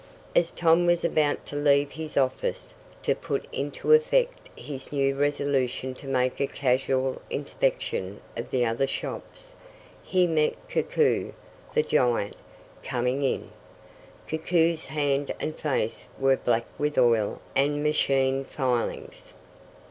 As 0.35 0.49
Tom 0.49 0.87
was 0.87 1.05
about 1.05 1.45
to 1.45 1.55
leave 1.55 1.91
his 1.91 2.17
office, 2.17 2.73
to 3.03 3.13
put 3.13 3.45
into 3.53 3.93
effect 3.93 4.49
his 4.57 4.91
new 4.91 5.13
resolution 5.15 5.93
to 5.93 6.07
make 6.07 6.39
a 6.41 6.47
casual 6.47 7.21
inspection 7.29 8.19
of 8.35 8.49
the 8.49 8.65
other 8.65 8.87
shops, 8.87 9.53
he 10.01 10.25
met 10.25 10.55
Koku, 10.67 11.33
the 11.75 11.83
giant, 11.83 12.35
coming 12.81 13.21
in. 13.23 13.51
Koku's 14.27 14.85
hands 14.85 15.29
and 15.39 15.55
face 15.55 16.07
were 16.17 16.35
black 16.35 16.65
with 16.79 16.97
oil 16.97 17.39
and 17.55 17.83
machine 17.83 18.43
filings. 18.43 19.35